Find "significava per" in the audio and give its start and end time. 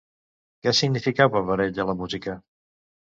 0.77-1.59